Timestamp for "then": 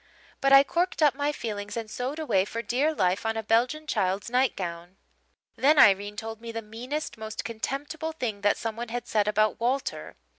5.57-5.77